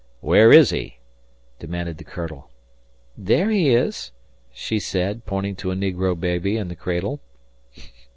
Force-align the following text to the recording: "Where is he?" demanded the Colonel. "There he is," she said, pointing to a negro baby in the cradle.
"Where 0.19 0.51
is 0.51 0.71
he?" 0.71 0.97
demanded 1.59 1.99
the 1.99 2.03
Colonel. 2.03 2.49
"There 3.15 3.51
he 3.51 3.69
is," 3.69 4.09
she 4.51 4.79
said, 4.79 5.27
pointing 5.27 5.55
to 5.57 5.69
a 5.69 5.75
negro 5.75 6.19
baby 6.19 6.57
in 6.57 6.69
the 6.69 6.75
cradle. 6.75 7.19